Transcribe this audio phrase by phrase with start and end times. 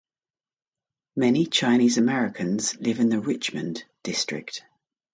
[1.15, 4.63] Many Chinese Americans live in the Richmond District.